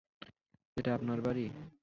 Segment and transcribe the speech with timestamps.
[0.77, 1.45] এটা আপনার বাড়ি?